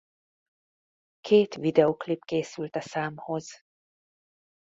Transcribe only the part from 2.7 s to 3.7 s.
a számhoz.